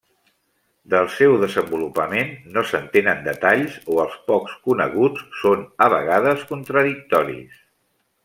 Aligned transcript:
Del 0.93 1.09
seu 1.15 1.33
desenvolupament 1.43 2.31
no 2.55 2.63
se'n 2.69 2.87
tenen 2.95 3.21
detalls 3.27 3.77
o 3.95 3.99
els 4.05 4.17
pocs 4.31 4.55
coneguts 4.69 5.27
són 5.43 5.63
a 5.87 5.91
vegades 5.97 6.47
contradictoris. 6.55 7.63